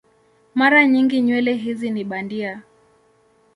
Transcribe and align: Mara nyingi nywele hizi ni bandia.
Mara 0.55 0.87
nyingi 0.87 1.21
nywele 1.21 1.53
hizi 1.53 1.91
ni 1.91 2.03
bandia. 2.03 2.61